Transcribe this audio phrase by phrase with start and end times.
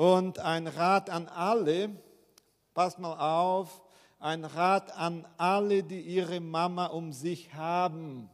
[0.00, 1.90] Und ein Rat an alle,
[2.72, 3.82] passt mal auf,
[4.18, 8.30] ein Rat an alle, die ihre Mama um sich haben.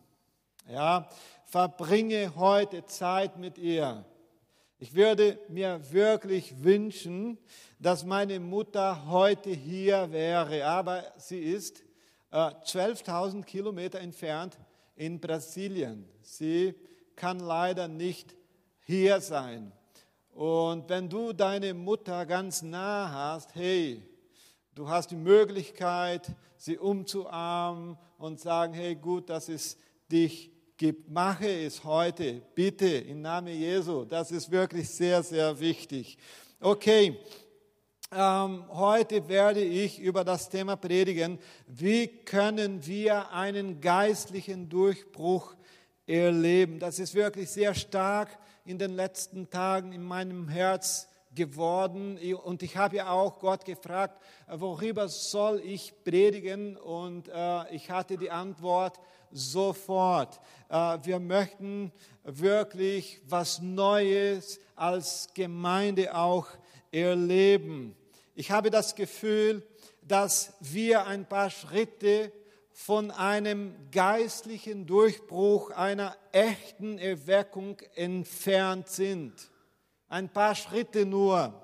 [0.69, 1.09] Ja,
[1.45, 4.05] verbringe heute Zeit mit ihr.
[4.79, 7.37] Ich würde mir wirklich wünschen,
[7.81, 11.81] dass meine Mutter heute hier wäre, aber sie ist
[12.31, 14.57] äh, 12.000 Kilometer entfernt
[14.95, 16.09] in Brasilien.
[16.23, 16.77] Sie
[17.17, 18.37] kann leider nicht
[18.83, 19.73] hier sein.
[20.37, 24.03] Und wenn du deine Mutter ganz nah hast, hey,
[24.75, 29.79] du hast die Möglichkeit, sie umzuarmen und sagen, hey, gut, dass es
[30.13, 31.09] dich gibt.
[31.09, 34.05] Mache es heute, bitte, im Namen Jesu.
[34.05, 36.19] Das ist wirklich sehr, sehr wichtig.
[36.61, 37.19] Okay,
[38.13, 45.55] ähm, heute werde ich über das Thema predigen, wie können wir einen geistlichen Durchbruch
[46.07, 46.79] erleben.
[46.79, 52.19] Das ist wirklich sehr stark in den letzten Tagen in meinem Herz geworden.
[52.43, 56.77] Und ich habe ja auch Gott gefragt, worüber soll ich predigen?
[56.77, 58.99] Und äh, ich hatte die Antwort
[59.31, 60.41] sofort.
[60.69, 61.93] Äh, wir möchten
[62.25, 66.49] wirklich was Neues als Gemeinde auch
[66.91, 67.95] erleben.
[68.35, 69.63] Ich habe das Gefühl,
[70.03, 72.33] dass wir ein paar Schritte
[72.79, 79.33] von einem geistlichen Durchbruch, einer echten Erweckung entfernt sind.
[80.11, 81.59] Ein paar Schritte nur.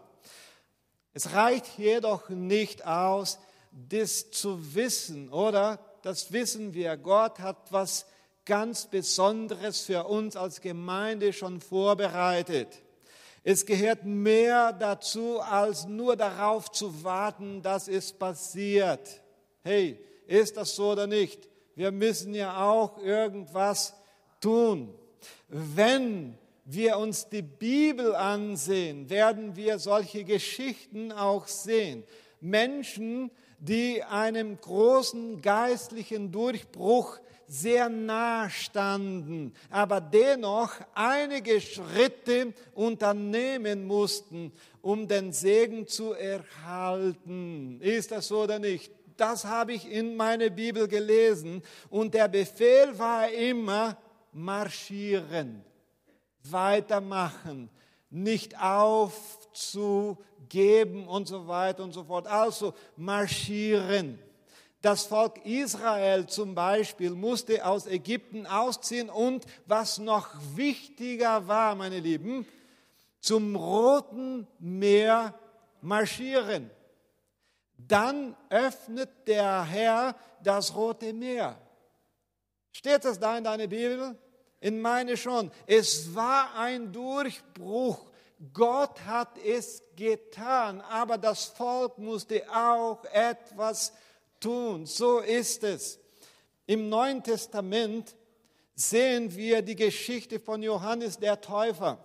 [1.12, 3.38] Es reicht jedoch nicht aus,
[3.70, 5.78] das zu wissen, oder?
[6.00, 6.96] Das wissen wir.
[6.96, 8.06] Gott hat was
[8.46, 12.68] ganz Besonderes für uns als Gemeinde schon vorbereitet.
[13.44, 19.20] Es gehört mehr dazu, als nur darauf zu warten, dass es passiert.
[19.62, 21.48] Hey, ist das so oder nicht?
[21.74, 23.94] Wir müssen ja auch irgendwas
[24.40, 24.94] tun.
[25.48, 32.04] Wenn wir uns die Bibel ansehen, werden wir solche Geschichten auch sehen.
[32.40, 44.52] Menschen, die einem großen geistlichen Durchbruch sehr nah standen, aber dennoch einige Schritte unternehmen mussten,
[44.80, 47.78] um den Segen zu erhalten.
[47.80, 48.90] Ist das so oder nicht?
[49.16, 51.62] Das habe ich in meiner Bibel gelesen.
[51.90, 53.96] Und der Befehl war immer
[54.32, 55.64] marschieren,
[56.44, 57.70] weitermachen,
[58.10, 59.48] nicht aufzugeben
[61.06, 62.26] und so weiter und so fort.
[62.26, 64.18] Also marschieren.
[64.82, 72.00] Das Volk Israel zum Beispiel musste aus Ägypten ausziehen und was noch wichtiger war, meine
[72.00, 72.44] Lieben,
[73.20, 75.38] zum Roten Meer
[75.80, 76.68] marschieren.
[77.88, 81.58] Dann öffnet der Herr das Rote Meer.
[82.72, 84.16] Steht das da in deiner Bibel?
[84.60, 85.50] In meine schon.
[85.66, 88.10] Es war ein Durchbruch.
[88.52, 93.92] Gott hat es getan, aber das Volk musste auch etwas
[94.40, 94.86] tun.
[94.86, 95.98] So ist es.
[96.66, 98.16] Im Neuen Testament
[98.74, 101.98] sehen wir die Geschichte von Johannes der Täufer.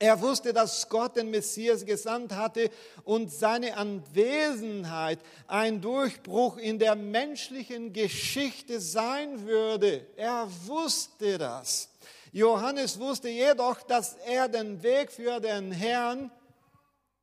[0.00, 2.70] Er wusste, dass Gott den Messias gesandt hatte
[3.02, 10.06] und seine Anwesenheit ein Durchbruch in der menschlichen Geschichte sein würde.
[10.16, 11.88] Er wusste das.
[12.30, 16.30] Johannes wusste jedoch, dass er den Weg für den Herrn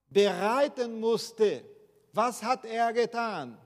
[0.10, 1.64] bereiten musste.
[2.12, 3.58] Was hat er getan?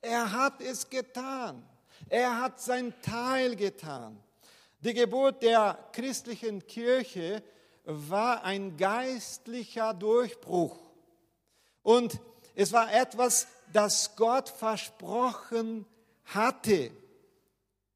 [0.00, 1.62] Er hat es getan.
[2.08, 4.22] Er hat sein Teil getan.
[4.80, 7.42] Die Geburt der christlichen Kirche
[7.86, 10.76] war ein geistlicher Durchbruch.
[11.82, 12.20] Und
[12.54, 15.86] es war etwas, das Gott versprochen
[16.24, 16.90] hatte.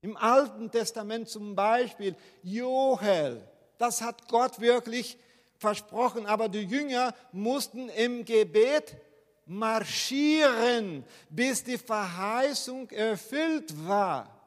[0.00, 3.47] Im Alten Testament zum Beispiel Joel,
[3.79, 5.19] das hat Gott wirklich
[5.59, 8.97] versprochen, aber die Jünger mussten im Gebet
[9.45, 14.41] marschieren, bis die Verheißung erfüllt war.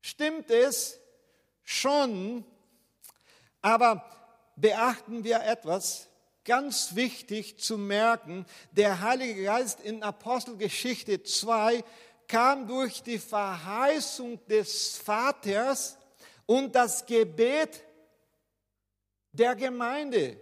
[0.00, 0.98] Stimmt es?
[1.62, 2.44] Schon.
[3.62, 4.04] Aber
[4.60, 6.08] beachten wir etwas,
[6.44, 11.84] ganz wichtig zu merken, der Heilige Geist in Apostelgeschichte 2
[12.26, 15.98] kam durch die Verheißung des Vaters
[16.46, 17.84] und das Gebet
[19.32, 20.38] der Gemeinde.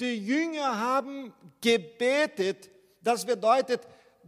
[0.00, 2.70] Die Jünger haben gebetet,
[3.02, 3.82] das bedeutet,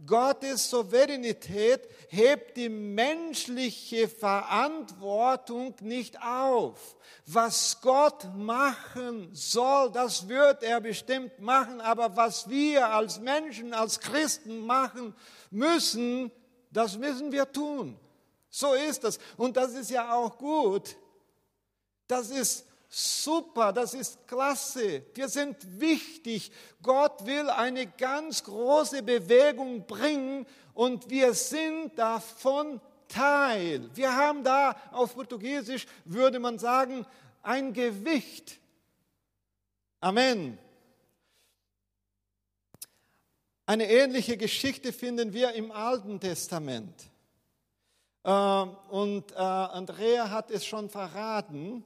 [0.05, 6.95] Gottes Souveränität hebt die menschliche Verantwortung nicht auf.
[7.27, 13.99] Was Gott machen soll, das wird er bestimmt machen, aber was wir als Menschen, als
[13.99, 15.15] Christen machen
[15.51, 16.31] müssen,
[16.71, 17.99] das müssen wir tun.
[18.49, 19.19] So ist das.
[19.37, 20.95] Und das ist ja auch gut.
[22.07, 25.05] Das ist Super, das ist klasse.
[25.13, 26.51] Wir sind wichtig.
[26.81, 33.89] Gott will eine ganz große Bewegung bringen und wir sind davon Teil.
[33.93, 37.05] Wir haben da auf Portugiesisch, würde man sagen,
[37.41, 38.59] ein Gewicht.
[40.01, 40.57] Amen.
[43.65, 46.93] Eine ähnliche Geschichte finden wir im Alten Testament.
[48.25, 51.85] Ähm, und äh, Andrea hat es schon verraten.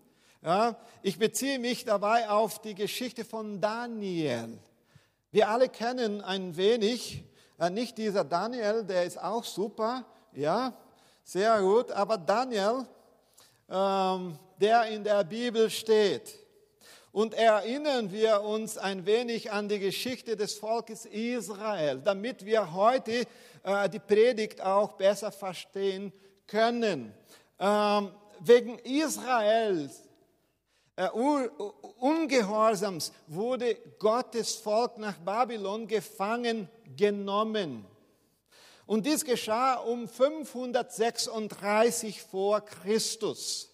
[1.01, 4.59] Ich beziehe mich dabei auf die Geschichte von Daniel.
[5.31, 7.23] Wir alle kennen ein wenig,
[7.57, 10.71] äh, nicht dieser Daniel, der ist auch super, ja,
[11.23, 12.85] sehr gut, aber Daniel,
[13.67, 16.37] ähm, der in der Bibel steht.
[17.11, 23.25] Und erinnern wir uns ein wenig an die Geschichte des Volkes Israel, damit wir heute
[23.63, 26.13] äh, die Predigt auch besser verstehen
[26.45, 27.15] können.
[27.57, 30.04] Ähm, wegen Israels
[31.99, 37.85] Ungehorsams wurde Gottes Volk nach Babylon gefangen genommen.
[38.85, 43.69] Und dies geschah um 536 vor Christus.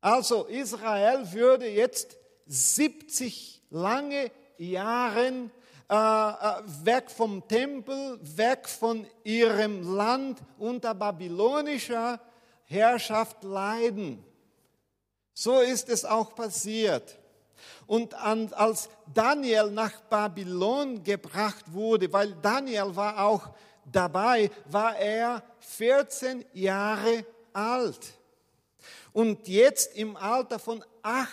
[0.00, 2.16] Also Israel würde jetzt
[2.46, 5.50] 70 lange Jahre
[5.88, 12.20] äh, äh, weg vom Tempel, weg von ihrem Land unter babylonischer
[12.64, 14.24] Herrschaft leiden.
[15.42, 17.18] So ist es auch passiert.
[17.86, 23.48] Und als Daniel nach Babylon gebracht wurde, weil Daniel war auch
[23.90, 28.00] dabei, war er 14 Jahre alt.
[29.14, 31.30] Und jetzt im Alter von 8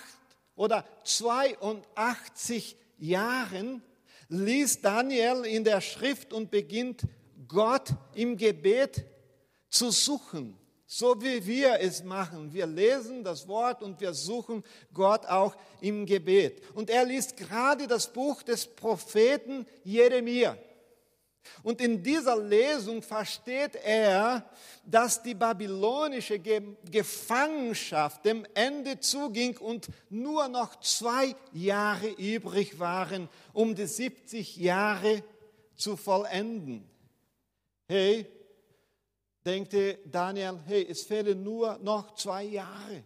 [0.55, 3.83] oder 82 Jahren
[4.29, 7.01] liest Daniel in der Schrift und beginnt
[7.45, 9.03] Gott im Gebet
[9.69, 10.57] zu suchen.
[10.89, 12.53] So wie wir es machen.
[12.53, 14.63] Wir lesen das Wort und wir suchen
[14.93, 16.63] Gott auch im Gebet.
[16.75, 20.57] Und er liest gerade das Buch des Propheten Jeremia.
[21.61, 24.49] Und in dieser Lesung versteht er,
[24.85, 33.75] dass die babylonische Gefangenschaft dem Ende zuging und nur noch zwei Jahre übrig waren, um
[33.75, 35.21] die 70 Jahre
[35.75, 36.89] zu vollenden.
[37.89, 38.25] Hey,
[39.47, 43.03] denkte Daniel, hey, es fehlen nur noch zwei Jahre.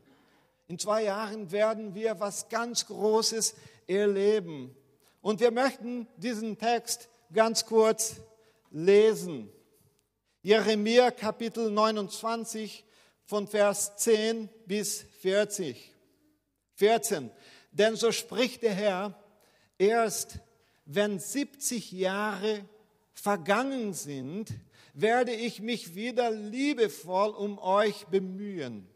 [0.68, 3.54] In zwei Jahren werden wir was ganz Großes
[3.88, 4.76] erleben.
[5.22, 8.16] Und wir möchten diesen Text ganz kurz
[8.72, 9.52] lesen.
[10.42, 12.86] Jeremia Kapitel 29
[13.26, 15.94] von Vers 10 bis 40.
[16.74, 17.30] 14.
[17.72, 19.24] Denn so spricht der Herr,
[19.78, 20.40] erst
[20.86, 22.66] wenn 70 Jahre
[23.14, 24.50] vergangen sind,
[24.94, 28.88] werde ich mich wieder liebevoll um euch bemühen.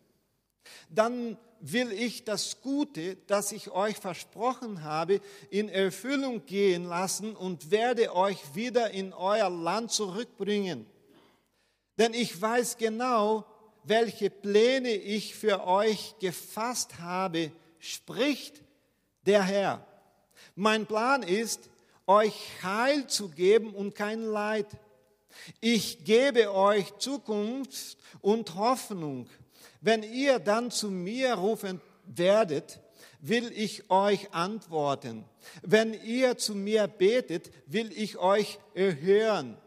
[0.90, 7.72] Dann will ich das Gute, das ich euch versprochen habe, in Erfüllung gehen lassen und
[7.72, 10.86] werde euch wieder in euer Land zurückbringen.
[11.98, 13.46] Denn ich weiß genau,
[13.84, 18.62] welche Pläne ich für euch gefasst habe, spricht
[19.26, 19.88] der Herr.
[20.56, 21.70] Mein Plan ist,
[22.08, 24.68] euch Heil zu geben und kein Leid
[25.62, 29.28] ich gebe euch Zukunft und Hoffnung.
[29.82, 32.80] Wenn ihr dann zu mir rufen werdet,
[33.20, 35.26] will ich euch antworten.
[35.62, 39.58] Wenn ihr zu mir betet, will ich euch erhören.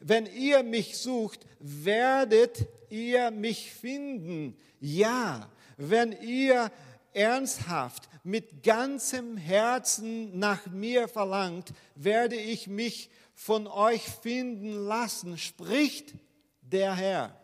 [0.00, 4.56] Wenn ihr mich sucht, werdet ihr mich finden.
[4.80, 6.70] Ja, wenn ihr
[7.12, 16.14] ernsthaft mit ganzem Herzen nach mir verlangt, werde ich mich von euch finden lassen, spricht
[16.62, 17.40] der Herr.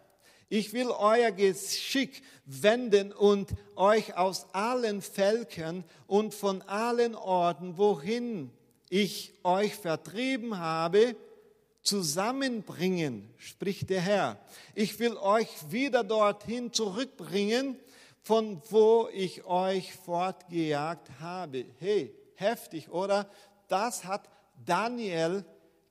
[0.49, 8.51] Ich will euer Geschick wenden und euch aus allen Völkern und von allen Orten, wohin
[8.89, 11.15] ich euch vertrieben habe,
[11.83, 14.39] zusammenbringen, spricht der Herr.
[14.75, 17.79] Ich will euch wieder dorthin zurückbringen,
[18.23, 21.65] von wo ich euch fortgejagt habe.
[21.79, 23.31] Hey, heftig, oder?
[23.69, 24.29] Das hat
[24.65, 25.45] Daniel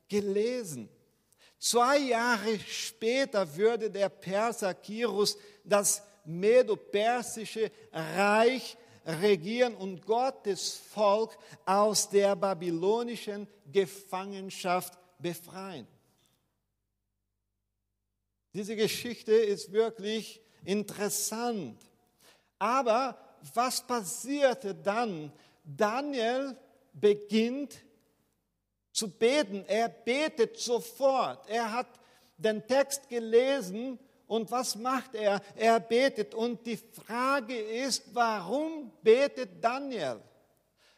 [0.09, 0.89] gelesen.
[1.59, 12.09] Zwei Jahre später würde der Perser Kirus das medo-persische Reich regieren und Gottes Volk aus
[12.09, 15.87] der babylonischen Gefangenschaft befreien.
[18.53, 21.79] Diese Geschichte ist wirklich interessant.
[22.57, 23.17] Aber
[23.53, 25.31] was passierte dann?
[25.63, 26.57] Daniel
[26.93, 27.79] beginnt
[28.91, 29.63] zu beten.
[29.67, 31.47] Er betet sofort.
[31.49, 31.87] Er hat
[32.37, 35.41] den Text gelesen Und was macht er?
[35.55, 36.35] Er betet.
[36.35, 40.21] Und die Frage ist, warum betet Daniel?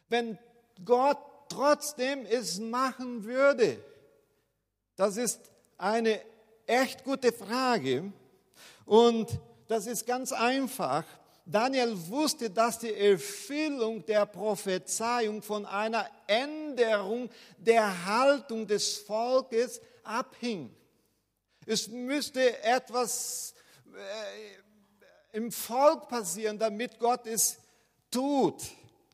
[0.09, 0.37] Wenn
[0.83, 1.17] Gott
[1.47, 3.81] trotzdem es machen würde.
[4.97, 5.39] Das ist
[5.77, 6.19] eine
[6.67, 8.11] echt gute Frage.
[8.85, 11.05] Und das ist ganz einfach.
[11.45, 20.73] Daniel wusste, dass die Erfüllung der Prophezeiung von einer Änderung der Haltung des Volkes abhing.
[21.65, 23.53] Es müsste etwas
[23.93, 27.57] äh, im Volk passieren, damit Gott es
[28.09, 28.61] tut.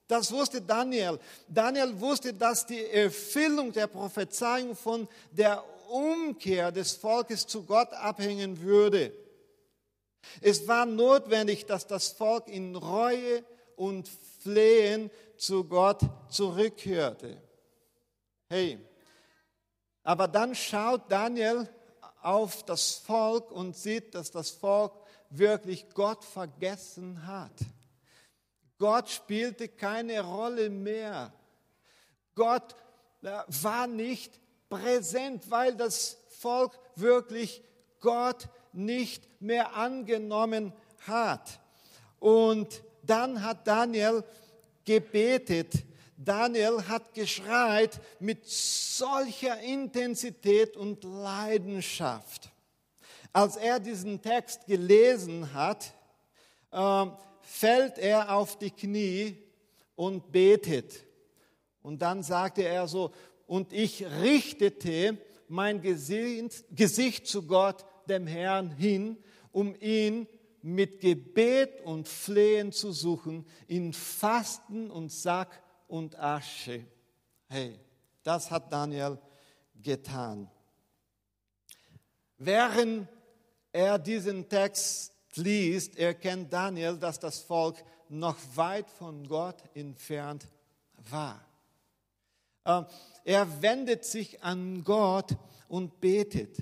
[0.08, 1.20] Das wusste Daniel.
[1.48, 8.60] Daniel wusste, dass die Erfüllung der Prophezeiung von der Umkehr des Volkes zu Gott abhängen
[8.62, 9.14] würde.
[10.42, 13.44] Es war notwendig, dass das Volk in Reue
[13.76, 14.10] und
[14.42, 17.42] Flehen zu Gott zurückhörte.
[18.50, 18.80] Hey,
[20.04, 21.70] aber dann schaut Daniel
[22.22, 24.94] auf das Volk und sieht, dass das Volk
[25.30, 27.52] wirklich Gott vergessen hat.
[28.78, 31.34] Gott spielte keine Rolle mehr.
[32.36, 32.76] Gott
[33.24, 37.64] äh, war nicht präsent, weil das Volk wirklich
[38.00, 40.72] Gott nicht mehr angenommen
[41.06, 41.60] hat.
[42.20, 44.24] Und dann hat Daniel
[44.86, 45.74] gebetet.
[46.18, 52.50] Daniel hat geschreit mit solcher Intensität und Leidenschaft.
[53.34, 55.94] Als er diesen Text gelesen hat,
[56.72, 57.06] äh,
[57.42, 59.38] fällt er auf die Knie
[59.96, 61.04] und betet.
[61.82, 63.12] Und dann sagte er so,
[63.46, 65.18] und ich richtete
[65.48, 69.18] mein Gesicht zu Gott, dem Herrn, hin,
[69.52, 70.28] um ihn
[70.62, 76.86] mit Gebet und Flehen zu suchen, in Fasten und Sack und Asche.
[77.48, 77.80] Hey,
[78.24, 79.18] das hat Daniel
[79.82, 80.50] getan.
[82.38, 83.08] Während
[83.72, 90.48] er diesen Text liest, erkennt Daniel, dass das Volk noch weit von Gott entfernt
[91.10, 91.44] war.
[92.66, 92.86] Ähm,
[93.24, 95.36] er wendet sich an Gott
[95.68, 96.58] und betet.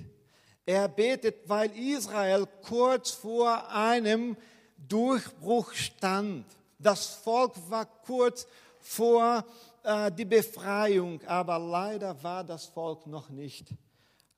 [0.68, 4.36] Er betet, weil Israel kurz vor einem
[4.76, 6.44] Durchbruch stand.
[6.76, 8.48] Das Volk war kurz
[8.80, 9.44] vor
[9.84, 13.70] äh, die Befreiung, aber leider war das Volk noch nicht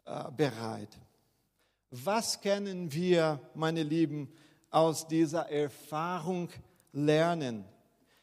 [0.05, 0.91] äh, bereit.
[1.91, 4.31] Was können wir, meine Lieben,
[4.71, 6.51] aus dieser Erfahrung
[6.93, 7.65] lernen?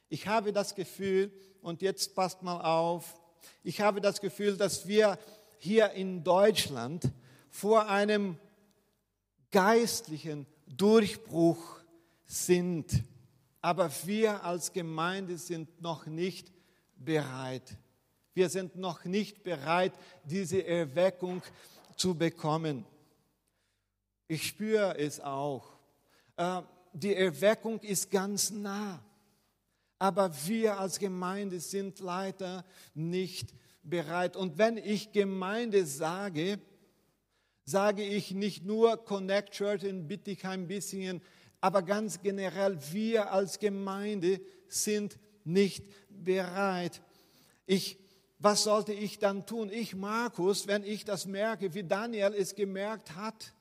[0.10, 1.32] Ich habe das Gefühl,
[1.64, 3.20] und jetzt passt mal auf,
[3.64, 5.18] ich habe das Gefühl, dass wir
[5.58, 7.12] hier in Deutschland
[7.56, 8.38] vor einem
[9.50, 11.80] geistlichen Durchbruch
[12.26, 13.02] sind.
[13.62, 16.52] Aber wir als Gemeinde sind noch nicht
[16.98, 17.78] bereit.
[18.34, 19.94] Wir sind noch nicht bereit,
[20.26, 21.42] diese Erweckung
[21.96, 22.86] zu bekommen.
[24.28, 25.66] Ich spüre es auch.
[26.36, 29.02] Äh, die Erweckung ist ganz nah.
[29.98, 34.36] Aber wir als Gemeinde sind leider nicht bereit.
[34.36, 36.60] Und wenn ich Gemeinde sage,
[37.66, 41.22] sage ich nicht nur Connect Church in Bittigheim, Bissingen,
[41.62, 47.02] aber ganz generell, wir als Gemeinde sind nicht bereit.
[47.66, 47.98] Ich,
[48.38, 49.72] was sollte ich dann tun?
[49.72, 53.54] Ich, Markus, wenn ich das merke, wie Daniel es gemerkt hat,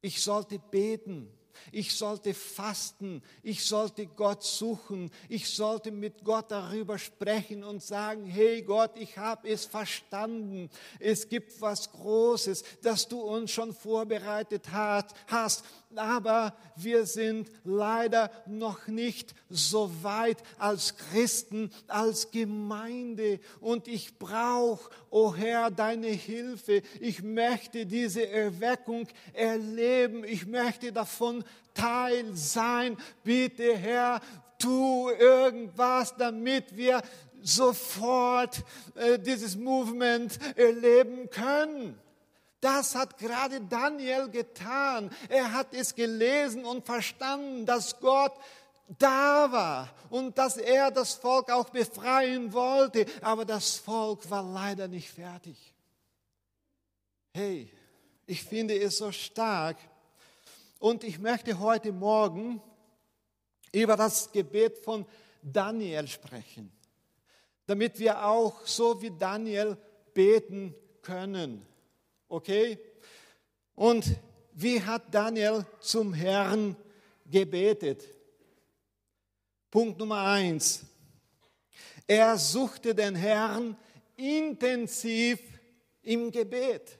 [0.00, 1.28] ich sollte beten.
[1.72, 8.26] Ich sollte fasten, ich sollte Gott suchen, ich sollte mit Gott darüber sprechen und sagen,
[8.26, 14.68] hey Gott, ich habe es verstanden, es gibt was Großes, das du uns schon vorbereitet
[14.72, 15.64] hast,
[15.98, 23.40] aber wir sind leider noch nicht so weit als Christen, als Gemeinde.
[23.60, 26.82] Und ich brauche, o oh Herr, deine Hilfe.
[27.00, 30.24] Ich möchte diese Erweckung erleben.
[30.24, 32.96] Ich möchte davon Teil sein.
[33.24, 34.20] Bitte, Herr,
[34.58, 37.02] tu irgendwas, damit wir
[37.42, 38.64] sofort
[38.96, 41.98] äh, dieses Movement erleben können.
[42.66, 45.08] Das hat gerade Daniel getan.
[45.28, 48.32] Er hat es gelesen und verstanden, dass Gott
[48.98, 53.06] da war und dass er das Volk auch befreien wollte.
[53.20, 55.56] Aber das Volk war leider nicht fertig.
[57.32, 57.70] Hey,
[58.26, 59.76] ich finde es so stark.
[60.80, 62.60] Und ich möchte heute Morgen
[63.70, 65.06] über das Gebet von
[65.40, 66.72] Daniel sprechen,
[67.68, 69.76] damit wir auch so wie Daniel
[70.12, 71.64] beten können.
[72.28, 72.78] Okay?
[73.74, 74.16] Und
[74.52, 76.76] wie hat Daniel zum Herrn
[77.26, 78.04] gebetet?
[79.70, 80.84] Punkt Nummer eins.
[82.06, 83.76] Er suchte den Herrn
[84.16, 85.40] intensiv
[86.02, 86.98] im Gebet.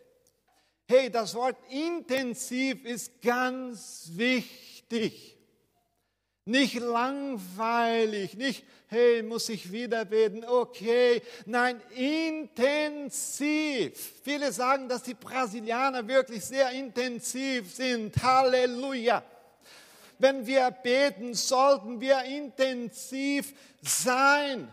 [0.89, 5.36] Hey, das Wort intensiv ist ganz wichtig.
[6.49, 11.21] Nicht langweilig, nicht, hey, muss ich wieder beten, okay.
[11.45, 13.13] Nein, intensiv.
[14.23, 18.23] Viele sagen, dass die Brasilianer wirklich sehr intensiv sind.
[18.23, 19.25] Halleluja.
[20.21, 24.73] Wenn wir beten, sollten wir intensiv sein.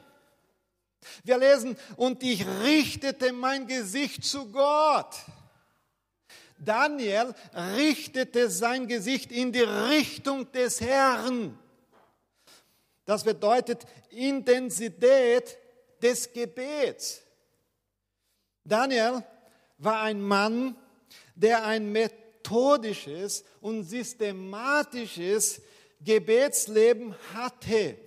[1.23, 5.15] Wir lesen, und ich richtete mein Gesicht zu Gott.
[6.59, 7.33] Daniel
[7.75, 11.57] richtete sein Gesicht in die Richtung des Herrn.
[13.05, 15.57] Das bedeutet Intensität
[16.01, 17.21] des Gebets.
[18.63, 19.23] Daniel
[19.77, 20.75] war ein Mann,
[21.35, 25.61] der ein methodisches und systematisches
[25.99, 27.97] Gebetsleben hatte.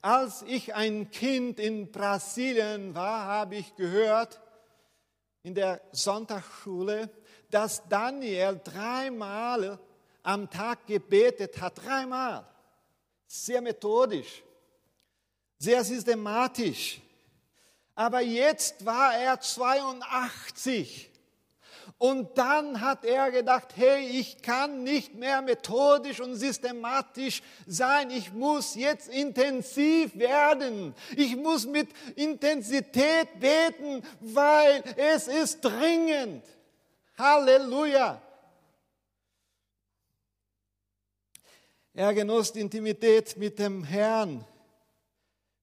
[0.00, 4.40] Als ich ein Kind in Brasilien war, habe ich gehört
[5.44, 7.08] in der Sonntagsschule,
[7.50, 9.78] dass Daniel dreimal
[10.24, 11.84] am Tag gebetet hat.
[11.84, 12.44] Dreimal
[13.32, 14.42] sehr methodisch,
[15.58, 17.00] sehr systematisch.
[17.94, 21.10] Aber jetzt war er 82.
[21.96, 28.10] Und dann hat er gedacht, hey, ich kann nicht mehr methodisch und systematisch sein.
[28.10, 30.94] Ich muss jetzt intensiv werden.
[31.16, 36.44] Ich muss mit Intensität beten, weil es ist dringend.
[37.16, 38.20] Halleluja.
[41.94, 44.44] Er genoss Intimität mit dem Herrn.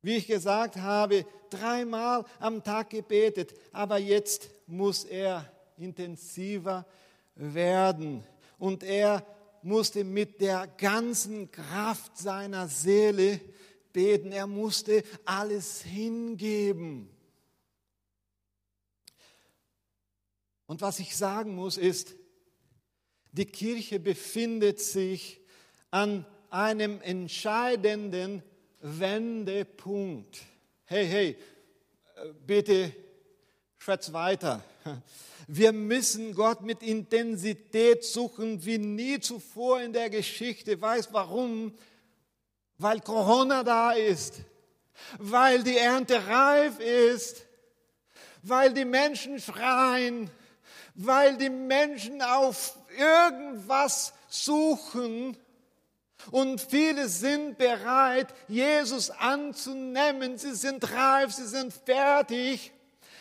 [0.02, 6.86] Wie ich gesagt habe, dreimal am Tag gebetet, aber jetzt muss er intensiver
[7.36, 8.24] werden.
[8.60, 9.26] Und er
[9.64, 13.42] musste mit der ganzen Kraft seiner Seele
[13.92, 14.32] beten.
[14.32, 17.10] Er musste alles hingeben.
[20.68, 22.16] Und was ich sagen muss ist,
[23.32, 25.39] die Kirche befindet sich
[25.92, 28.44] an einem entscheidenden
[28.82, 30.40] Wendepunkt.
[30.86, 31.38] Hey, hey,
[32.46, 32.94] bitte
[33.78, 34.64] schwätz weiter.
[35.48, 40.80] Wir müssen Gott mit Intensität suchen wie nie zuvor in der Geschichte.
[40.80, 41.74] Weißt warum?
[42.78, 44.42] Weil Corona da ist,
[45.18, 47.46] weil die Ernte reif ist,
[48.44, 50.30] weil die Menschen schreien,
[50.94, 55.36] weil die Menschen auf irgendwas suchen,
[56.32, 60.38] und viele sind bereit, Jesus anzunehmen.
[60.38, 62.72] Sie sind reif, sie sind fertig.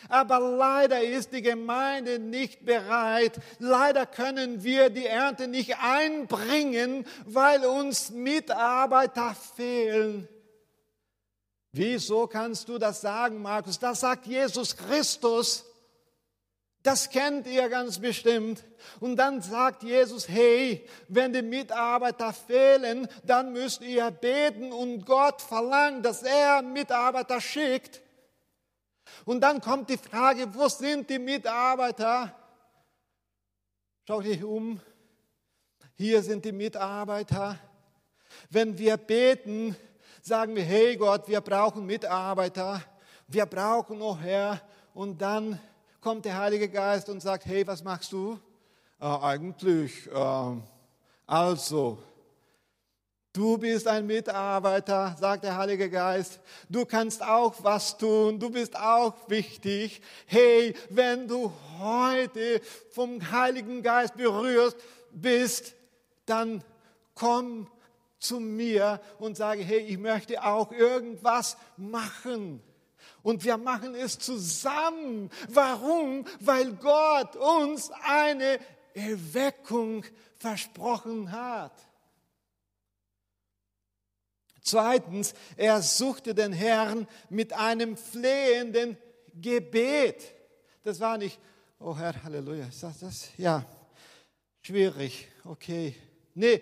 [0.07, 3.39] Aber leider ist die Gemeinde nicht bereit.
[3.59, 10.27] Leider können wir die Ernte nicht einbringen, weil uns Mitarbeiter fehlen.
[11.71, 13.77] Wieso kannst du das sagen, Markus?
[13.77, 15.65] Das sagt Jesus Christus.
[16.83, 18.63] Das kennt ihr ganz bestimmt.
[19.01, 25.41] Und dann sagt Jesus, hey, wenn die Mitarbeiter fehlen, dann müsst ihr beten und Gott
[25.41, 28.01] verlangt, dass er Mitarbeiter schickt.
[29.25, 32.33] Und dann kommt die Frage, wo sind die Mitarbeiter?
[34.07, 34.79] Schau dich um.
[35.95, 37.59] Hier sind die Mitarbeiter.
[38.49, 39.75] Wenn wir beten,
[40.21, 42.81] sagen wir, hey Gott, wir brauchen Mitarbeiter.
[43.27, 44.61] Wir brauchen, oh Herr.
[44.93, 45.59] Und dann
[46.01, 48.39] kommt der Heilige Geist und sagt, hey, was machst du?
[48.99, 50.55] Äh, eigentlich, äh,
[51.27, 51.97] also,
[53.33, 56.39] du bist ein Mitarbeiter, sagt der Heilige Geist.
[56.69, 60.01] Du kannst auch was tun, du bist auch wichtig.
[60.25, 64.75] Hey, wenn du heute vom Heiligen Geist berührt
[65.11, 65.75] bist,
[66.25, 66.63] dann
[67.13, 67.67] komm
[68.19, 72.61] zu mir und sage, hey, ich möchte auch irgendwas machen.
[73.23, 75.29] Und wir machen es zusammen.
[75.49, 76.25] Warum?
[76.39, 78.59] Weil Gott uns eine
[78.93, 80.05] Erweckung
[80.37, 81.73] versprochen hat.
[84.61, 88.97] Zweitens, er suchte den Herrn mit einem flehenden
[89.33, 90.23] Gebet.
[90.83, 91.39] Das war nicht,
[91.79, 93.29] oh Herr, Halleluja, ist das das?
[93.37, 93.65] Ja,
[94.61, 95.95] schwierig, okay.
[96.35, 96.61] Nee,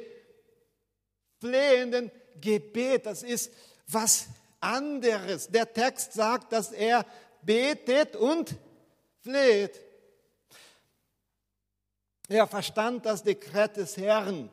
[1.40, 3.52] flehenden Gebet, das ist
[3.88, 4.28] was
[4.60, 5.48] anderes.
[5.48, 7.06] Der Text sagt, dass er
[7.42, 8.56] betet und
[9.22, 9.82] fleht.
[12.28, 14.50] Er verstand das Dekret des Herrn.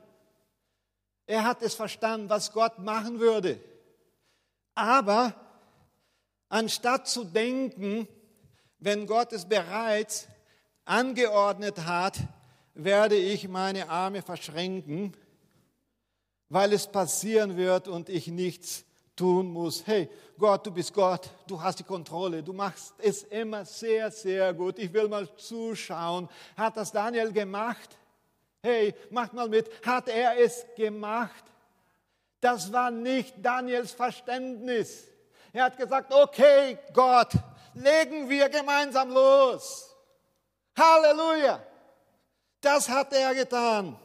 [1.27, 3.59] Er hat es verstanden, was Gott machen würde.
[4.75, 5.35] Aber
[6.49, 8.07] anstatt zu denken,
[8.79, 10.29] wenn Gott es bereits
[10.85, 12.19] angeordnet hat,
[12.75, 15.17] werde ich meine Arme verschränken,
[16.49, 18.85] weil es passieren wird und ich nichts
[19.16, 19.87] tun muss.
[19.87, 24.53] Hey, Gott, du bist Gott, du hast die Kontrolle, du machst es immer sehr, sehr
[24.53, 24.79] gut.
[24.79, 26.29] Ich will mal zuschauen.
[26.57, 27.96] Hat das Daniel gemacht?
[28.62, 29.70] Hey, macht mal mit.
[29.85, 31.44] Hat er es gemacht?
[32.40, 35.07] Das war nicht Daniels Verständnis.
[35.53, 37.33] Er hat gesagt, okay, Gott,
[37.74, 39.94] legen wir gemeinsam los.
[40.77, 41.62] Halleluja.
[42.61, 43.96] Das hat er getan.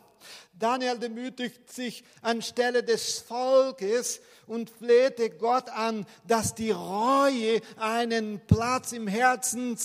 [0.59, 8.91] Daniel demütigt sich anstelle des Volkes und flehte Gott an, dass die Reue einen Platz
[8.91, 9.77] im Herzen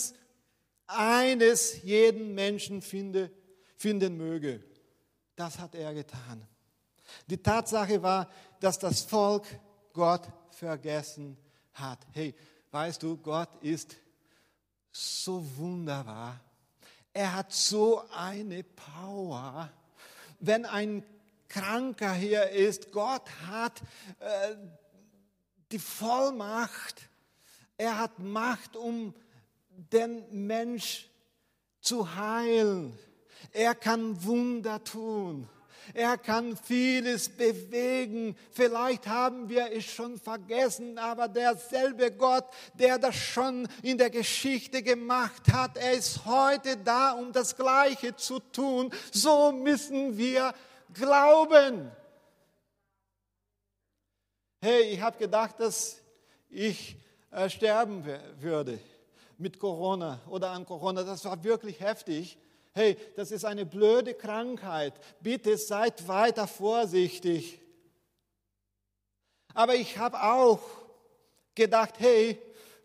[0.87, 3.31] eines jeden Menschen finde,
[3.77, 4.65] finden möge.
[5.37, 6.47] Das hat er getan.
[7.27, 8.29] Die Tatsache war,
[8.61, 9.47] dass das Volk
[9.93, 11.37] Gott vergessen
[11.73, 11.99] hat.
[12.13, 12.35] Hey,
[12.71, 13.97] weißt du, Gott ist
[14.91, 16.41] so wunderbar.
[17.13, 19.71] Er hat so eine Power
[20.47, 21.05] wenn ein
[21.49, 23.81] Kranker hier ist, Gott hat
[24.19, 24.57] äh,
[25.71, 27.09] die Vollmacht,
[27.77, 29.15] er hat Macht, um
[29.69, 31.09] den Mensch
[31.81, 32.99] zu heilen.
[33.53, 35.49] Er kann Wunder tun.
[35.93, 38.37] Er kann vieles bewegen.
[38.51, 42.45] Vielleicht haben wir es schon vergessen, aber derselbe Gott,
[42.75, 48.17] der das schon in der Geschichte gemacht hat, er ist heute da, um das Gleiche
[48.17, 48.91] zu tun.
[49.13, 50.55] So müssen wir
[50.93, 51.91] glauben.
[54.63, 56.01] Hey, ich habe gedacht, dass
[56.49, 56.97] ich
[57.31, 58.05] äh, sterben
[58.41, 58.79] würde
[59.37, 61.03] mit Corona oder an Corona.
[61.03, 62.39] Das war wirklich heftig
[62.75, 67.61] hey, das ist eine blöde Krankheit, bitte seid weiter vorsichtig.
[69.55, 70.61] Aber ich habe auch
[71.55, 72.41] gedacht, hey,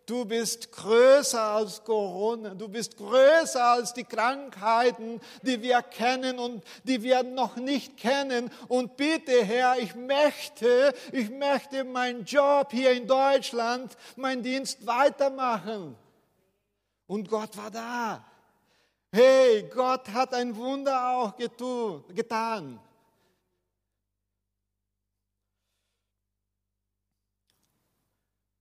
[0.05, 6.63] du bist größer als Corona, du bist größer als die Krankheiten, die wir kennen und
[6.83, 8.51] die wir noch nicht kennen.
[8.67, 15.95] Und bitte, Herr, ich möchte, ich möchte meinen Job hier in Deutschland, meinen Dienst weitermachen.
[17.07, 18.28] Und Gott war da.
[19.11, 22.79] Hey, Gott hat ein Wunder auch getan.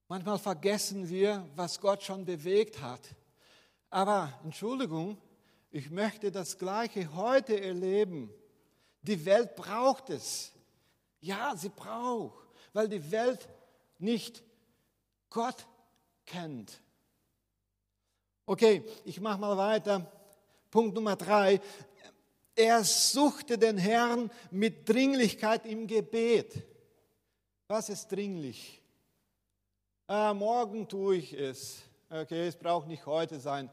[0.08, 3.14] Manchmal vergessen wir, was Gott schon bewegt hat.
[3.90, 5.18] Aber Entschuldigung,
[5.70, 8.32] ich möchte das Gleiche heute erleben.
[9.02, 10.52] Die Welt braucht es.
[11.20, 13.50] Ja, sie braucht, weil die Welt
[13.98, 14.42] nicht
[15.28, 15.66] Gott
[16.24, 16.80] kennt.
[18.46, 20.10] Okay, ich mache mal weiter.
[20.70, 21.60] Punkt Nummer drei,
[22.54, 26.62] er suchte den Herrn mit Dringlichkeit im Gebet.
[27.68, 28.82] Was ist dringlich?
[30.06, 31.82] Ah, morgen tue ich es.
[32.10, 33.70] Okay, es braucht nicht heute sein.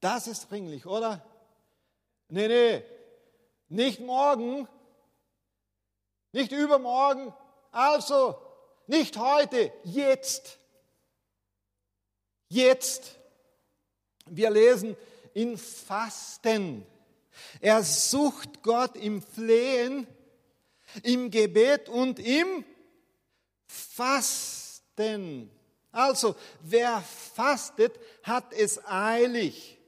[0.00, 1.24] Das ist dringlich, oder?
[2.28, 2.82] Nee, nee,
[3.68, 4.68] nicht morgen,
[6.32, 7.32] nicht übermorgen,
[7.70, 8.36] also
[8.86, 10.58] nicht heute, jetzt.
[12.48, 13.18] Jetzt.
[14.26, 14.96] Wir lesen
[15.34, 16.86] in Fasten.
[17.60, 20.06] Er sucht Gott im Flehen,
[21.02, 22.64] im Gebet und im
[23.66, 25.50] Fasten.
[25.90, 27.02] Also, wer
[27.34, 29.78] fastet, hat es eilig.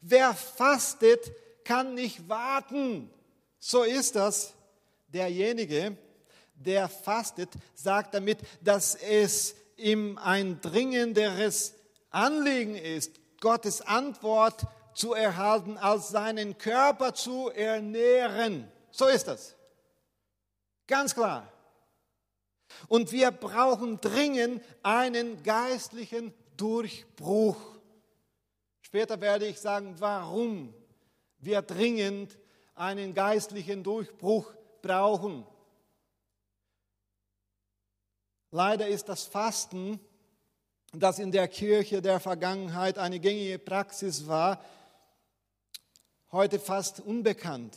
[0.00, 1.32] Wer fastet,
[1.64, 3.10] kann nicht warten.
[3.58, 4.52] So ist das.
[5.08, 5.96] Derjenige,
[6.54, 11.74] der fastet, sagt damit, dass es ihm ein dringenderes
[12.10, 18.70] Anliegen ist, Gottes Antwort zu erhalten, als seinen Körper zu ernähren.
[18.90, 19.56] So ist das.
[20.86, 21.52] Ganz klar.
[22.88, 27.56] Und wir brauchen dringend einen geistlichen Durchbruch.
[28.80, 30.74] Später werde ich sagen, warum
[31.38, 32.38] wir dringend
[32.74, 35.46] einen geistlichen Durchbruch brauchen.
[38.50, 40.00] Leider ist das Fasten
[41.00, 44.64] das in der Kirche der Vergangenheit eine gängige Praxis war,
[46.32, 47.76] heute fast unbekannt.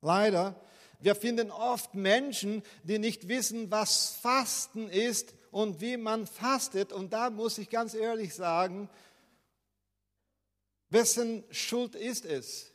[0.00, 0.60] Leider,
[1.00, 6.92] wir finden oft Menschen, die nicht wissen, was Fasten ist und wie man fastet.
[6.92, 8.88] Und da muss ich ganz ehrlich sagen,
[10.88, 12.72] wessen Schuld ist es?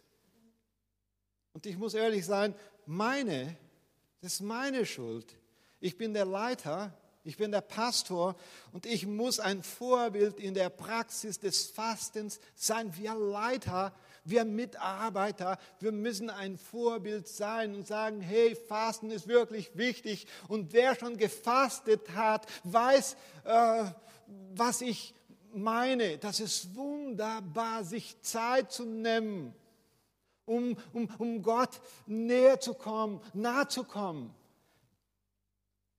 [1.54, 2.54] Und ich muss ehrlich sein,
[2.86, 3.58] meine,
[4.22, 5.36] das ist meine Schuld.
[5.80, 6.92] Ich bin der Leiter
[7.26, 8.36] ich bin der Pastor
[8.72, 12.96] und ich muss ein Vorbild in der Praxis des Fastens sein.
[12.96, 19.76] Wir Leiter, wir Mitarbeiter, wir müssen ein Vorbild sein und sagen, hey, Fasten ist wirklich
[19.76, 20.28] wichtig.
[20.48, 23.86] Und wer schon gefastet hat, weiß, äh,
[24.54, 25.16] was ich
[25.52, 26.20] meine.
[26.20, 29.56] Das ist wunderbar, sich Zeit zu nehmen,
[30.46, 34.32] um, um, um Gott näher zu kommen, nahe zu kommen.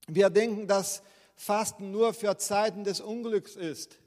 [0.06, 1.02] Wir denken, dass
[1.36, 3.98] Fasten nur für Zeiten des Unglücks ist.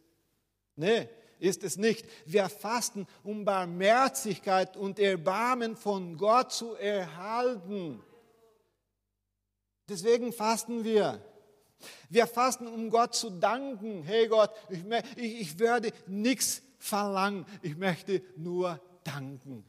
[0.75, 1.07] Nee,
[1.39, 2.05] ist es nicht.
[2.25, 8.03] Wir fasten, um Barmherzigkeit und Erbarmen von Gott zu erhalten.
[9.87, 11.23] Deswegen fasten wir.
[12.09, 14.03] Wir fasten, um Gott zu danken.
[14.03, 14.83] Hey Gott, ich,
[15.15, 17.45] ich, ich werde nichts verlangen.
[17.61, 19.65] Ich möchte nur danken.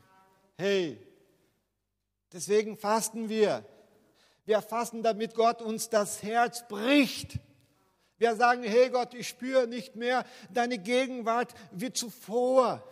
[0.56, 0.98] Hey,
[2.32, 3.64] deswegen fasten wir.
[4.44, 7.38] Wir fasten, damit Gott uns das Herz bricht.
[8.20, 12.86] Wir sagen, hey Gott, ich spüre nicht mehr deine Gegenwart wie zuvor.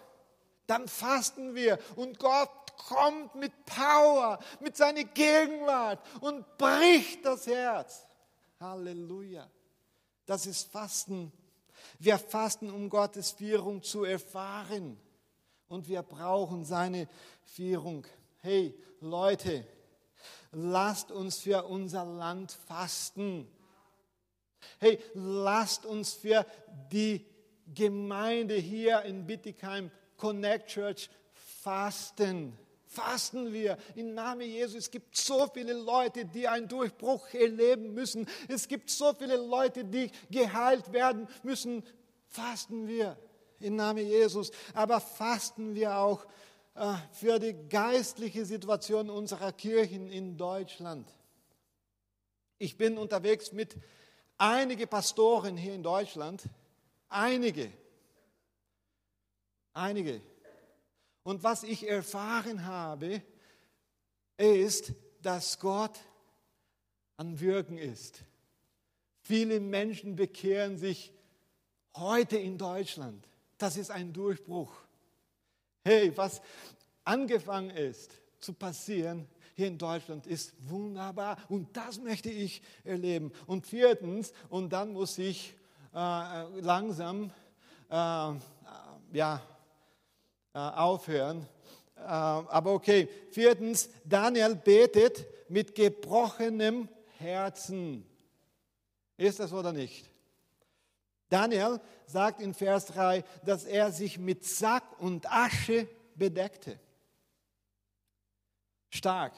[0.66, 8.06] Dann fasten wir und Gott kommt mit Power, mit seiner Gegenwart und bricht das Herz.
[8.58, 9.46] Halleluja.
[10.24, 11.30] Das ist Fasten.
[11.98, 14.98] Wir fasten, um Gottes Führung zu erfahren.
[15.68, 17.06] Und wir brauchen seine
[17.44, 18.06] Führung.
[18.40, 19.66] Hey Leute,
[20.52, 23.46] lasst uns für unser Land fasten.
[24.78, 26.46] Hey, lasst uns für
[26.92, 27.24] die
[27.74, 32.56] Gemeinde hier in Bittigheim Connect Church fasten.
[32.86, 34.76] Fasten wir im Namen Jesus.
[34.76, 38.26] Es gibt so viele Leute, die einen Durchbruch erleben müssen.
[38.48, 41.84] Es gibt so viele Leute, die geheilt werden müssen.
[42.26, 43.18] Fasten wir
[43.60, 44.50] im Namen Jesus.
[44.72, 46.24] Aber fasten wir auch
[46.74, 51.12] äh, für die geistliche Situation unserer Kirchen in Deutschland.
[52.56, 53.76] Ich bin unterwegs mit
[54.38, 56.44] einige Pastoren hier in Deutschland,
[57.08, 57.70] einige,
[59.74, 60.22] einige.
[61.24, 63.20] Und was ich erfahren habe,
[64.38, 65.98] ist, dass Gott
[67.16, 68.22] an Wirken ist.
[69.20, 71.12] Viele Menschen bekehren sich
[71.96, 73.28] heute in Deutschland.
[73.58, 74.72] Das ist ein Durchbruch.
[75.84, 76.40] Hey, was
[77.04, 83.32] angefangen ist zu passieren, hier in Deutschland ist wunderbar und das möchte ich erleben.
[83.48, 85.52] Und viertens, und dann muss ich
[85.92, 87.32] äh, langsam
[87.90, 89.42] äh, ja,
[90.54, 91.44] äh, aufhören.
[91.96, 98.06] Äh, aber okay, viertens, Daniel betet mit gebrochenem Herzen.
[99.16, 100.08] Ist das oder nicht?
[101.30, 106.78] Daniel sagt in Vers 3, dass er sich mit Sack und Asche bedeckte.
[108.88, 109.32] Stark.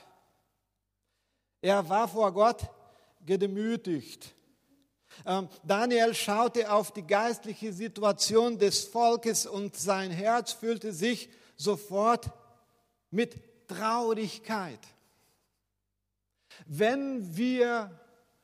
[1.60, 2.68] Er war vor Gott
[3.24, 4.34] gedemütigt.
[5.26, 12.30] Ähm, Daniel schaute auf die geistliche Situation des Volkes und sein Herz füllte sich sofort
[13.10, 14.80] mit Traurigkeit.
[16.66, 17.90] Wenn wir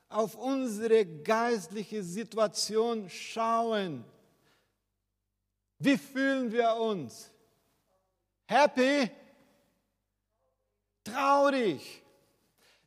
[0.09, 4.05] auf unsere geistliche Situation schauen,
[5.79, 7.31] wie fühlen wir uns?
[8.46, 9.11] Happy?
[11.05, 12.02] Traurig?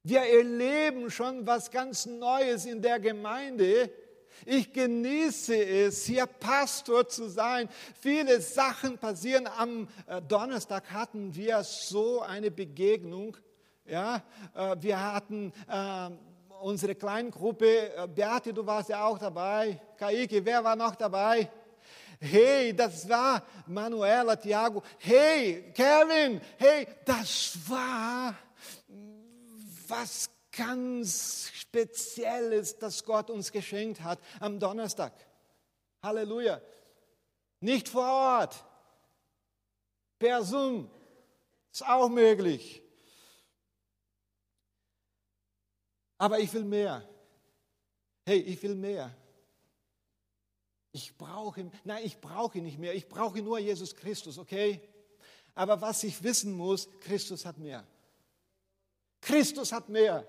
[0.10, 3.91] Wir erleben schon was ganz Neues in der Gemeinde.
[4.43, 7.69] Ich genieße es, hier Pastor zu sein.
[8.02, 9.45] Viele Sachen passieren.
[9.45, 13.38] Am äh, Donnerstag hatten wir so eine Begegnung.
[13.86, 14.24] Ja,
[14.56, 16.10] äh, wir hatten äh,
[16.60, 18.10] unsere Kleingruppe.
[18.15, 19.80] Beate, du warst ja auch dabei.
[19.95, 21.52] Kaike, wer war noch dabei?
[22.19, 24.82] Hey, das war Manuela, Thiago.
[24.98, 26.41] Hey, Kevin.
[26.58, 28.34] Hey, das war
[29.89, 35.13] was ganz Spezielles, das Gott uns geschenkt hat am Donnerstag.
[36.02, 36.62] Halleluja.
[37.62, 38.65] Nicht vor Ort.
[40.17, 40.89] Per Zoom.
[41.71, 42.82] Ist auch möglich.
[46.17, 47.08] Aber ich will mehr.
[48.25, 49.15] Hey, ich will mehr.
[50.91, 52.95] Ich brauche, nein, ich brauche nicht mehr.
[52.95, 54.82] Ich brauche nur Jesus Christus, okay?
[55.54, 57.88] Aber was ich wissen muss, Christus hat mehr.
[59.21, 60.25] Christus hat mehr.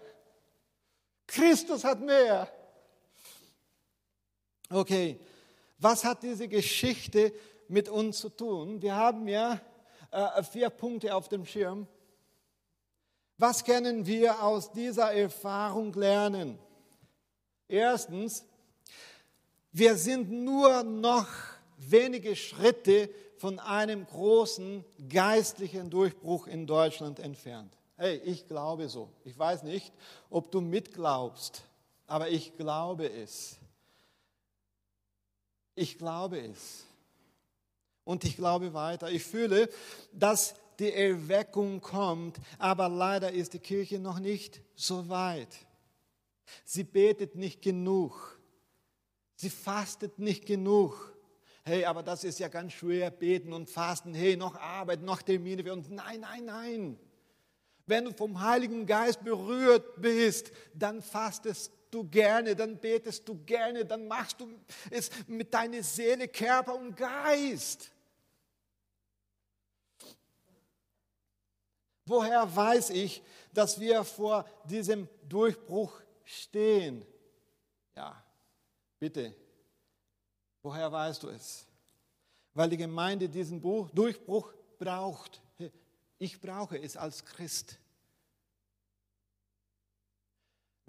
[1.26, 2.50] Christus hat mehr.
[4.68, 5.20] Okay,
[5.79, 7.33] was hat diese Geschichte
[7.68, 8.83] mit uns zu tun?
[8.83, 9.61] Wir haben ja
[10.11, 11.87] äh, vier Punkte auf dem Schirm.
[13.38, 16.59] Was können wir aus dieser Erfahrung lernen?
[17.68, 18.44] Erstens,
[19.72, 21.29] wir sind nur noch
[21.79, 27.72] wenige Schritte von einem großen geistlichen Durchbruch in Deutschland entfernt.
[28.03, 29.11] Hey, ich glaube so.
[29.25, 29.93] Ich weiß nicht,
[30.31, 31.65] ob du mitglaubst,
[32.07, 33.59] aber ich glaube es.
[35.75, 36.85] Ich glaube es.
[38.05, 39.11] Und ich glaube weiter.
[39.11, 39.69] Ich fühle,
[40.15, 45.55] dass die Erweckung kommt, aber leider ist die Kirche noch nicht so weit.
[46.65, 48.41] Sie betet nicht genug.
[49.37, 51.15] Sie fastet nicht genug.
[51.65, 54.15] Hey, aber das ist ja ganz schwer, beten und fasten.
[54.15, 55.91] Hey, noch Arbeit, noch Termine für uns.
[55.91, 56.99] Nein, nein, nein.
[57.90, 63.85] Wenn du vom Heiligen Geist berührt bist, dann fastest, du gerne, dann betest du gerne,
[63.85, 64.48] dann machst du
[64.90, 67.90] es mit deiner Seele, Körper und Geist.
[72.07, 77.05] Woher weiß ich, dass wir vor diesem Durchbruch stehen?
[77.96, 78.24] Ja,
[79.00, 79.35] bitte,
[80.62, 81.66] woher weißt du es?
[82.55, 85.42] Weil die Gemeinde diesen Durchbruch braucht.
[86.18, 87.80] Ich brauche es als Christ.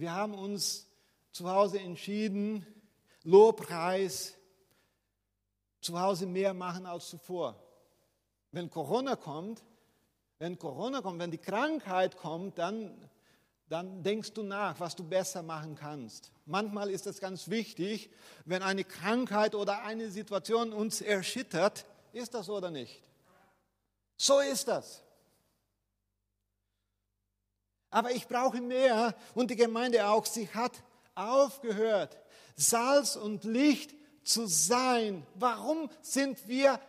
[0.01, 0.87] Wir haben uns
[1.31, 2.65] zu Hause entschieden,
[3.21, 4.33] Lobpreis
[5.79, 7.61] zu Hause mehr machen als zuvor.
[8.51, 9.61] Wenn Corona kommt,
[10.39, 13.11] wenn Corona kommt, wenn die Krankheit kommt, dann,
[13.69, 16.31] dann denkst du nach, was du besser machen kannst.
[16.47, 18.09] Manchmal ist es ganz wichtig,
[18.45, 23.03] wenn eine Krankheit oder eine Situation uns erschüttert, ist das oder nicht?
[24.17, 25.03] So ist das.
[27.91, 30.25] Aber ich brauche mehr und die Gemeinde auch.
[30.25, 30.71] Sie hat
[31.13, 32.17] aufgehört,
[32.55, 35.25] Salz und Licht zu sein.
[35.35, 36.79] Warum sind wir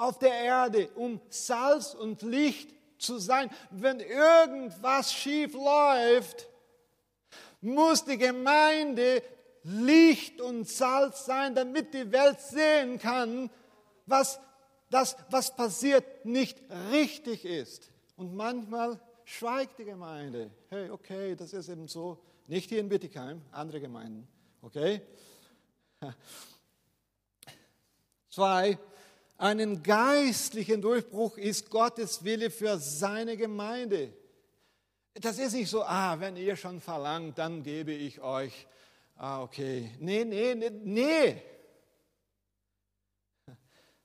[0.00, 3.50] auf der Erde, um Salz und Licht zu sein.
[3.70, 6.48] Wenn irgendwas schief läuft,
[7.60, 9.22] muss die Gemeinde
[9.62, 13.50] Licht und Salz sein, damit die Welt sehen kann,
[14.06, 14.40] was
[14.88, 16.58] das, was passiert, nicht
[16.90, 17.90] richtig ist.
[18.16, 18.98] Und manchmal
[19.30, 20.50] schweigt die Gemeinde.
[20.68, 22.18] Hey, okay, das ist eben so.
[22.46, 24.26] Nicht hier in Bittigheim, andere Gemeinden.
[24.60, 25.00] Okay?
[28.28, 28.78] Zwei,
[29.38, 34.12] einen geistlichen Durchbruch ist Gottes Wille für seine Gemeinde.
[35.14, 38.66] Das ist nicht so, ah, wenn ihr schon verlangt, dann gebe ich euch.
[39.16, 39.92] Ah, okay.
[40.00, 41.42] Nee, nee, nee, nee.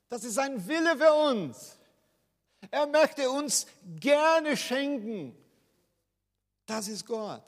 [0.07, 1.77] Das ist sein Wille für uns.
[2.71, 3.65] Er möchte uns
[3.99, 5.35] gerne schenken.
[6.65, 7.43] Das ist Gott.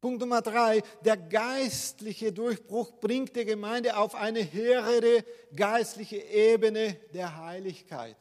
[0.00, 7.36] Punkt Nummer drei, der geistliche Durchbruch bringt die Gemeinde auf eine höhere geistliche Ebene der
[7.36, 8.16] Heiligkeit.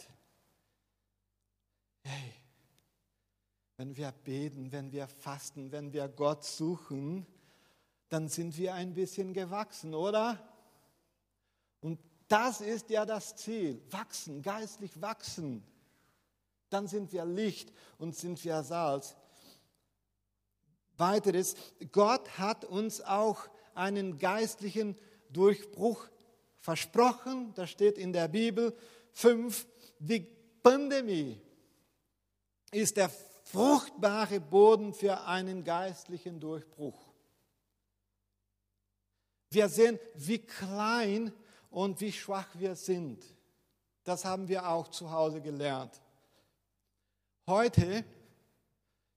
[2.03, 2.33] Hey,
[3.77, 7.25] wenn wir beten, wenn wir fasten, wenn wir Gott suchen,
[8.09, 10.37] dann sind wir ein bisschen gewachsen, oder?
[11.79, 11.97] Und
[12.29, 15.63] das ist ja das Ziel, wachsen, geistlich wachsen.
[16.69, 19.15] Dann sind wir Licht und sind wir Salz.
[20.97, 21.55] Weiteres,
[21.91, 24.95] Gott hat uns auch einen geistlichen
[25.29, 26.07] Durchbruch
[26.59, 27.53] versprochen.
[27.55, 28.77] Das steht in der Bibel
[29.13, 29.67] 5.
[29.97, 30.19] Die
[30.61, 31.41] Pandemie
[32.71, 37.09] ist der fruchtbare Boden für einen geistlichen Durchbruch.
[39.49, 41.33] Wir sehen, wie klein
[41.69, 43.23] und wie schwach wir sind.
[44.03, 46.01] Das haben wir auch zu Hause gelernt.
[47.47, 48.03] Heute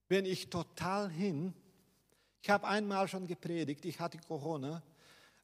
[0.08, 1.54] bin ich total hin
[2.42, 4.82] ich habe einmal schon gepredigt, ich hatte Corona.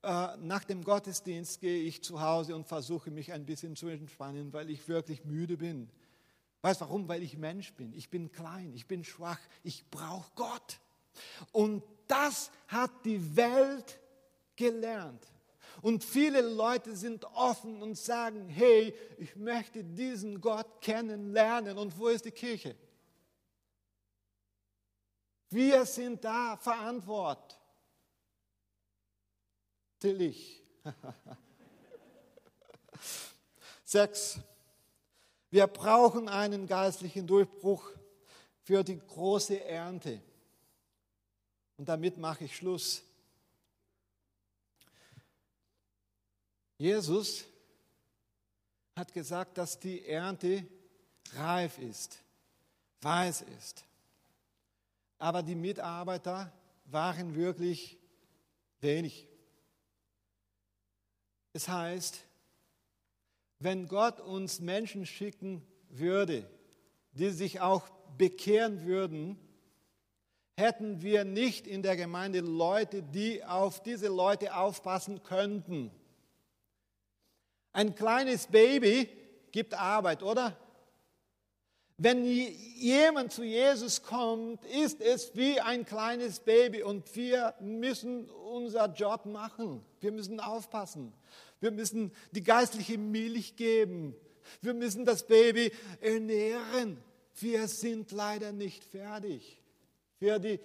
[0.02, 4.52] Äh, nach dem Gottesdienst gehe ich zu Hause und versuche mich ein bisschen zu entspannen,
[4.52, 5.88] weil ich wirklich müde bin.
[6.62, 7.06] Weißt du warum?
[7.06, 7.92] Weil ich Mensch bin.
[7.92, 10.80] Ich bin klein, ich bin schwach, ich brauche Gott.
[11.52, 14.00] Und das hat die Welt
[14.56, 15.24] gelernt.
[15.80, 21.78] Und viele Leute sind offen und sagen, hey, ich möchte diesen Gott kennenlernen.
[21.78, 22.74] Und wo ist die Kirche?
[25.50, 27.54] Wir sind da verantwortlich.
[33.84, 34.40] Sechs.
[35.50, 37.90] Wir brauchen einen geistlichen Durchbruch
[38.64, 40.20] für die große Ernte.
[41.78, 43.02] Und damit mache ich Schluss.
[46.78, 47.44] Jesus
[48.96, 50.66] hat gesagt, dass die Ernte
[51.34, 52.22] reif ist,
[53.02, 53.84] weiß ist
[55.18, 56.52] aber die Mitarbeiter
[56.86, 57.98] waren wirklich
[58.80, 59.28] wenig.
[61.52, 62.24] Es heißt,
[63.58, 66.48] wenn Gott uns Menschen schicken würde,
[67.12, 69.36] die sich auch bekehren würden,
[70.56, 75.90] hätten wir nicht in der Gemeinde Leute, die auf diese Leute aufpassen könnten.
[77.72, 79.08] Ein kleines Baby
[79.50, 80.56] gibt Arbeit, oder?
[82.00, 88.86] Wenn jemand zu Jesus kommt, ist es wie ein kleines Baby und wir müssen unser
[88.92, 89.84] Job machen.
[90.00, 91.12] Wir müssen aufpassen.
[91.60, 94.14] Wir müssen die geistliche Milch geben.
[94.60, 97.02] Wir müssen das Baby ernähren.
[97.34, 99.60] Wir sind leider nicht fertig,
[100.18, 100.60] für die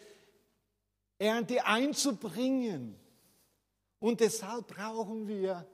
[1.18, 2.96] Ernte einzubringen.
[4.00, 5.66] Und deshalb brauchen wir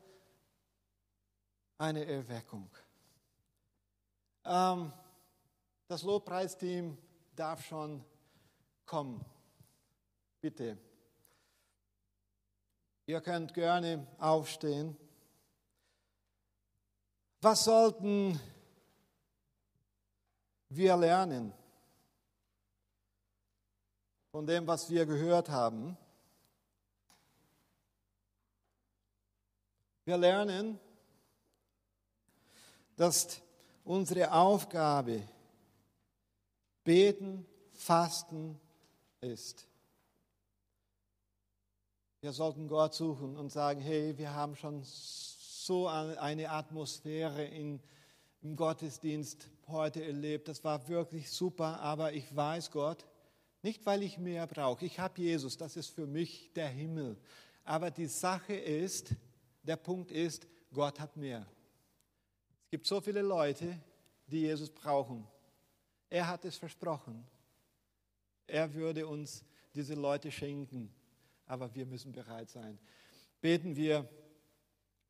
[1.80, 2.70] eine Erweckung.
[4.46, 4.92] Ähm,
[5.88, 6.98] das Lobpreisteam
[7.36, 8.04] darf schon
[8.86, 9.26] kommen.
[10.42, 10.78] Bitte.
[13.08, 14.96] Ihr könnt gerne aufstehen.
[17.42, 18.40] Was sollten
[20.68, 21.54] wir lernen
[24.32, 25.98] von dem, was wir gehört haben?
[30.06, 30.80] Wir lernen,
[33.00, 33.42] dass
[33.86, 35.22] unsere Aufgabe
[36.84, 38.60] beten, fasten
[39.22, 39.66] ist.
[42.20, 47.80] Wir sollten Gott suchen und sagen, hey, wir haben schon so eine Atmosphäre in,
[48.42, 50.50] im Gottesdienst heute erlebt.
[50.50, 53.06] Das war wirklich super, aber ich weiß Gott,
[53.62, 54.86] nicht weil ich mehr brauche.
[54.86, 57.16] Ich habe Jesus, das ist für mich der Himmel.
[57.64, 59.16] Aber die Sache ist,
[59.64, 61.48] der Punkt ist, Gott hat mehr.
[62.70, 63.80] Es gibt so viele Leute,
[64.28, 65.28] die Jesus brauchen.
[66.10, 67.26] Er hat es versprochen.
[68.48, 69.44] Er würde uns
[69.74, 70.94] diese Leute schenken
[71.50, 72.80] aber wir müssen bereit sein.
[73.42, 74.08] Beten wir.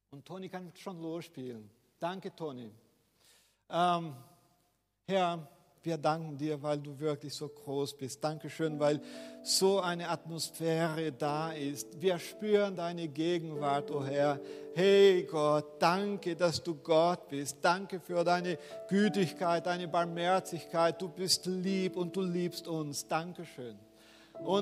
[0.10, 1.70] Und Toni kann schon losspielen.
[2.00, 2.72] Danke, Toni.
[3.70, 4.16] Ähm,
[5.06, 5.48] Herr,
[5.84, 8.24] wir danken dir, weil du wirklich so groß bist.
[8.24, 9.02] Dankeschön, weil
[9.42, 12.02] so eine Atmosphäre da ist.
[12.02, 14.40] Wir spüren deine Gegenwart, o oh Herr.
[14.76, 17.58] Hey Gott, danke, dass du Gott bist.
[17.62, 18.58] Danke für deine
[18.88, 21.02] Gütigkeit, deine Barmherzigkeit.
[21.02, 23.08] Du bist lieb und du liebst uns.
[23.08, 23.89] Dankeschön.